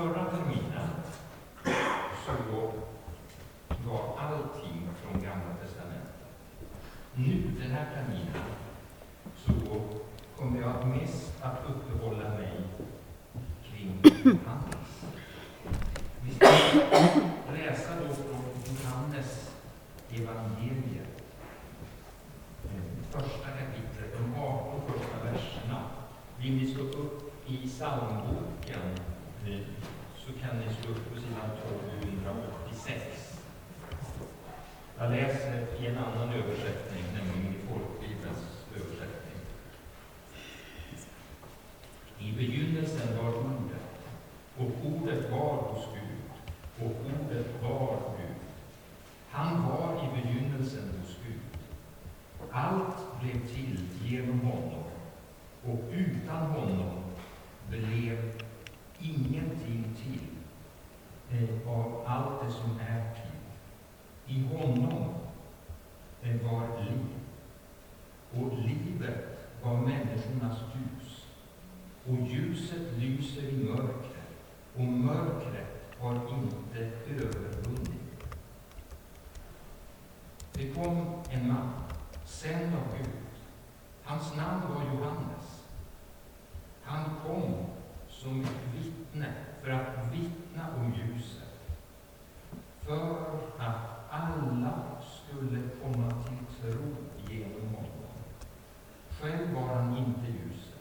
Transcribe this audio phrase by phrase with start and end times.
[0.00, 0.90] Förra terminen
[2.26, 2.32] så
[3.88, 6.14] var allting från Gamla Testamentet.
[7.14, 8.42] Nu, den här terminen,
[9.36, 9.80] så
[10.38, 12.52] kommer jag mest att uppehålla mig
[13.64, 15.04] kring Johannes.
[16.22, 16.46] Vi ska
[17.52, 19.50] läsa då från Johannes
[20.10, 21.22] evangeliet.
[22.64, 25.82] Eh, första kapitlet, de 18 första verserna.
[26.38, 29.09] Vill ni slå upp i psalmboken
[29.46, 29.60] Eh,
[30.16, 33.40] så kan ni slå upp på sidan 1286.
[34.98, 39.40] Jag läser i en annan översättning, nämligen i Folkbibelns översättning.
[42.18, 43.90] I begynnelsen var Ordet,
[44.56, 46.30] och Ordet var hos Gud,
[46.86, 48.36] och Ordet var Gud.
[49.30, 51.60] Han var i begynnelsen hos Gud.
[52.52, 54.84] Allt blev till genom honom,
[55.64, 57.04] och utan honom
[57.68, 58.40] blev
[59.02, 60.28] ingenting till
[61.30, 63.30] eh, av allt det som är till.
[64.36, 65.14] I honom
[66.22, 67.06] eh, var liv,
[68.34, 71.26] och livet var människornas ljus.
[72.06, 74.30] Och ljuset lyser i mörkret,
[74.76, 78.24] och mörkret har inte övervunnit.
[80.52, 81.72] Det kom en man,
[82.24, 83.10] sänd av Gud.
[84.04, 85.64] Hans namn var Johannes.
[86.82, 87.54] Han kom
[88.08, 91.60] som ett vittne för att vittna om ljuset,
[92.80, 96.96] för att alla skulle komma till tro
[97.28, 98.00] genom honom.
[99.20, 100.80] Själv var han inte ljuset,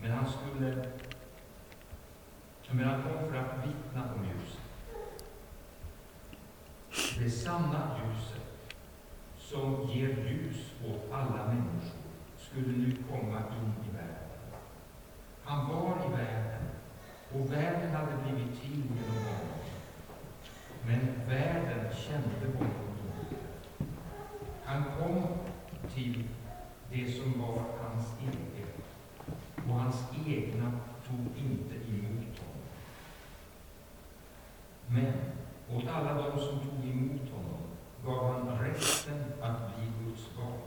[0.00, 0.84] men han skulle
[2.70, 4.60] men han kom för att vittna om ljuset.
[7.18, 8.76] Det sanna ljuset
[9.38, 12.00] som ger ljus åt alla människor
[12.36, 14.28] skulle nu komma in i världen.
[15.44, 16.64] Han var i världen
[17.34, 19.58] och världen hade blivit till genom honom.
[20.86, 22.88] Men världen kände honom
[23.30, 23.44] inte.
[24.64, 25.22] Han kom
[25.94, 26.24] till
[26.90, 28.84] det som var hans eget
[29.68, 30.72] och hans egna
[31.06, 32.64] tog inte emot honom.
[34.86, 35.12] Men
[35.76, 37.62] åt alla de som tog emot honom
[38.04, 40.60] gav han rätten att bli Guds barn.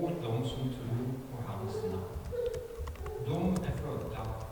[0.00, 2.04] Åt de som tror på hans namn.
[3.26, 4.44] De är födda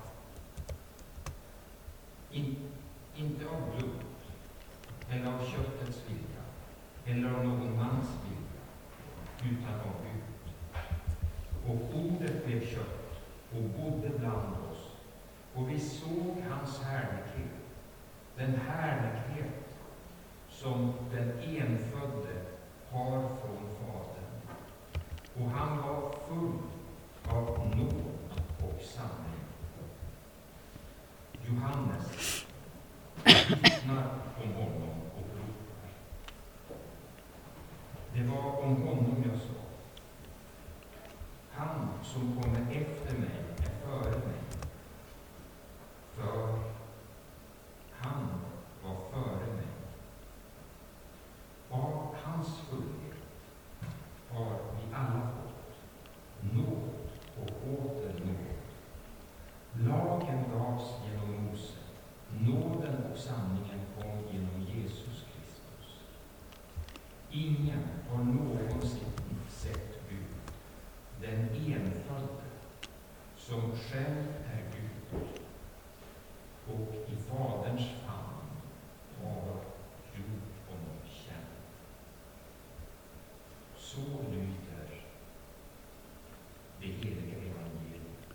[2.33, 2.57] in,
[3.17, 4.05] inte av blod
[5.11, 6.43] eller av köttets vilja
[7.05, 10.55] eller av någon mans vilja, utan av Gud.
[11.67, 13.21] Och ordet blev kött
[13.51, 14.91] och bodde bland oss,
[15.55, 17.61] och vi såg hans härlighet,
[18.37, 19.79] den härlighet
[20.51, 22.43] som den enfödde
[22.91, 24.33] har från Fadern.
[25.37, 26.59] Och han var full
[27.29, 28.05] av nåd
[28.59, 29.43] och sanning.
[31.47, 32.47] Johannes
[33.25, 34.06] vittnar
[34.43, 35.91] om honom och ropar.
[38.15, 39.62] Det var om honom jag sa.
[41.50, 44.41] Han som kommer efter mig är före mig.
[46.15, 46.59] För
[47.91, 48.28] han
[48.84, 49.67] var före mig.
[51.71, 53.23] Av hans fullhet
[54.31, 55.75] har vi alla fått
[56.55, 56.91] nåd
[57.41, 58.62] och åter nåd.
[59.73, 61.79] Lagen gavs genom Mose.
[62.41, 66.00] Nåden och sanningen kom genom Jesus Kristus.
[67.31, 69.12] Ingen har någonsin
[69.49, 70.53] sett Gud,
[71.21, 72.02] den enfödde,
[73.49, 75.19] som själv är Gud
[76.67, 78.51] och i Faderns famn
[79.23, 79.55] har
[80.15, 81.47] gjort honom känd.
[83.77, 84.00] Så
[84.31, 85.05] lyder
[86.81, 88.29] det heliga evangeliet.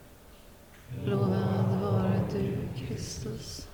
[1.06, 3.70] Lovad vare du, Kristus.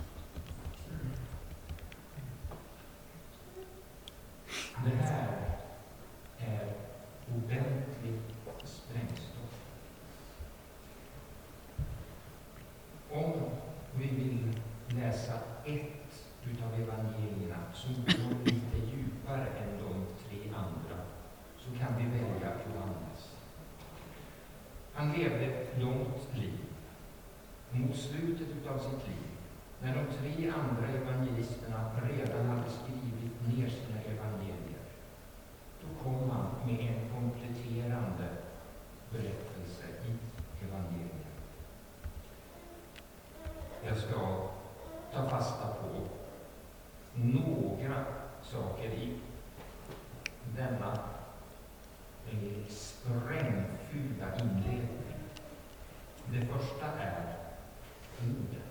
[25.17, 26.59] levde ett långt liv.
[27.71, 29.27] Mot slutet av sitt liv,
[29.81, 34.83] när de tre andra evangelisterna redan hade skrivit ner sina evangelier,
[35.81, 38.29] då kom han med en kompletterande
[39.11, 40.11] berättelse i
[40.65, 41.23] evangelierna.
[43.85, 44.49] Jag ska
[45.13, 46.07] ta fasta på
[47.13, 48.05] några
[48.43, 49.19] saker i
[50.55, 50.99] denna
[52.31, 54.92] eh, sprängfyllda inledning.
[56.31, 57.37] Det första är
[58.27, 58.62] ord.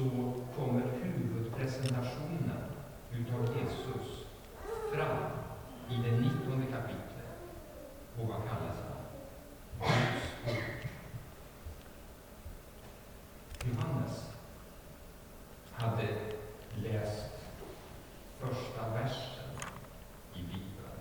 [0.00, 2.62] så kommer huvudpresentationen
[3.12, 4.26] utav Jesus
[4.92, 5.18] fram
[5.90, 7.38] i det 19 kapitlet.
[8.20, 8.96] Och vad kallas han?
[9.78, 10.88] Guds ord.
[13.64, 14.30] Johannes
[15.72, 16.08] hade
[16.76, 17.32] läst
[18.38, 19.44] första versen
[20.34, 21.00] i Bibeln.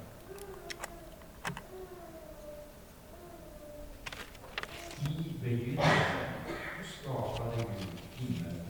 [4.99, 6.29] I begynnelsen
[7.01, 8.68] skapade Gud himmel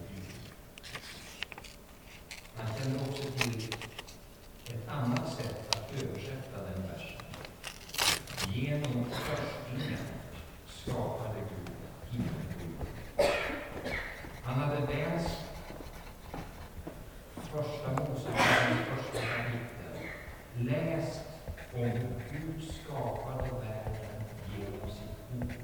[20.65, 21.25] läst
[21.75, 24.23] om hur Gud skapade världen
[24.57, 25.58] genom sitt ord.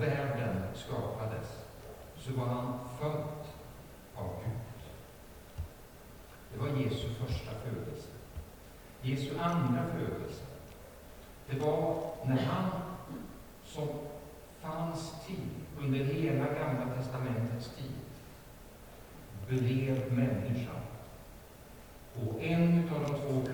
[0.00, 1.64] världen skapades
[2.16, 3.46] så var han född
[4.14, 4.82] av Gud.
[6.52, 8.08] Det var Jesu första födelse.
[9.02, 10.44] Jesu andra födelse,
[11.50, 12.70] det var när han
[13.64, 13.88] som
[14.60, 17.96] fanns tid, under hela Gamla testamentets tid,
[19.48, 20.80] blev människan.
[22.14, 23.45] Och en av de två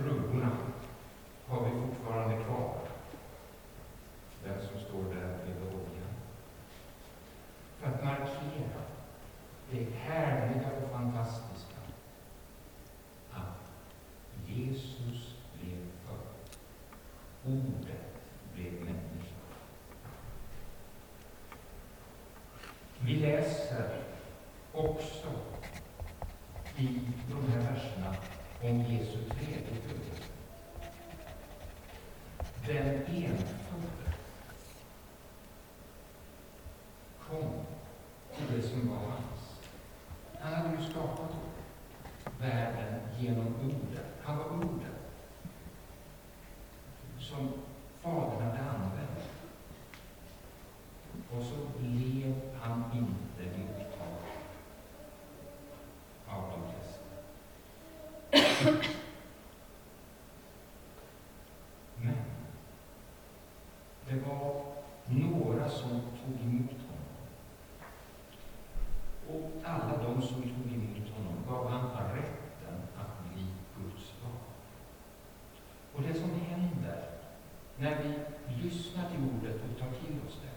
[77.82, 78.14] när vi
[78.62, 80.56] lyssnar till ordet och tar till oss det,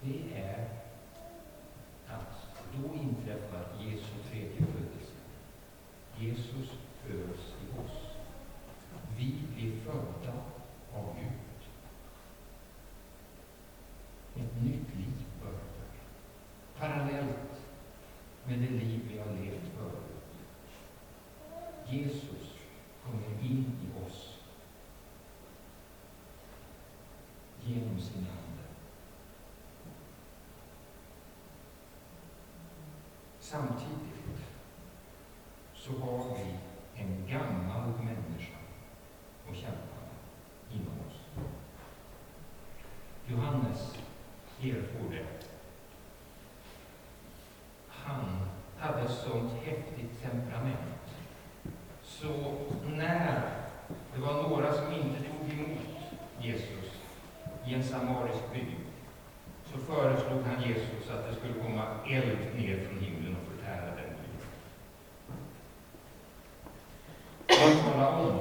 [0.00, 0.68] det är
[2.08, 5.14] att då inträffar Jesu tredje födelse.
[6.18, 6.70] Jesus
[7.02, 8.16] föds i oss.
[9.16, 10.34] Vi blir födda
[10.94, 11.60] av Gud.
[14.44, 15.90] Ett nytt liv börjar.
[16.78, 17.60] Parallellt
[18.44, 20.24] med det liv vi har levt förut.
[21.88, 22.54] Jesus
[23.04, 23.93] kommer in i
[33.54, 34.40] Samtidigt
[35.74, 36.54] så har vi
[37.02, 38.58] en gammal människa
[39.48, 40.00] och kämpa
[40.72, 41.46] inom oss.
[43.26, 43.98] Johannes
[44.60, 45.26] erfor det.
[47.88, 51.14] Han hade sånt häftigt temperament.
[52.02, 52.54] Så
[52.86, 53.42] när
[54.14, 55.78] det var några som inte tog emot
[56.40, 56.92] Jesus
[57.66, 58.66] i en samarisk by,
[59.74, 63.94] så föreslog han Jesus att det skulle komma eld ner från himlen och förtära den
[63.96, 64.40] byn
[68.04, 68.38] tala om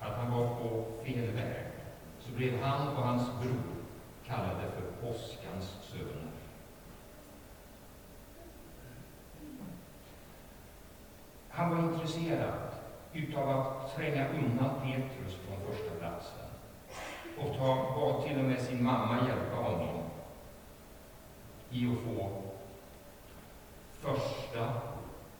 [0.00, 1.66] att han var på fel väg,
[2.20, 3.74] så blev han och hans bror
[4.26, 6.32] kallade för åskans söner.
[11.48, 12.58] Han var intresserad
[13.12, 16.46] utav att tränga undan Petrus från första platsen
[17.38, 20.02] och ta, bad till och med sin mamma hjälpa honom
[21.70, 22.42] i att få
[24.00, 24.72] första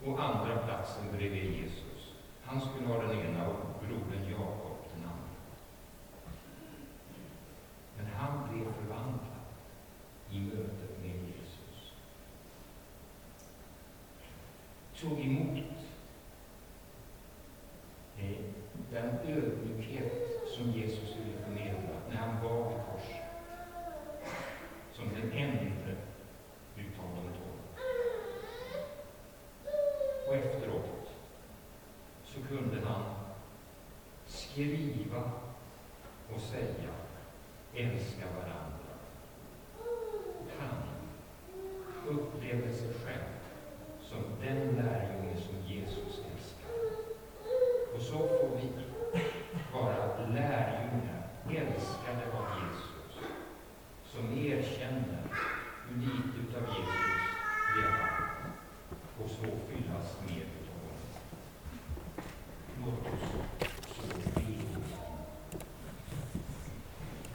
[0.06, 1.81] och andra platsen bredvid Jesus.
[2.52, 5.32] Han skulle ha den ena och brodern Jakob den andra.
[7.96, 9.42] Men han blev förvandlad
[10.30, 11.92] i mötet med Jesus.
[15.00, 15.58] Tog emot
[18.18, 18.38] eh,
[18.90, 21.16] den ödmjukhet som Jesus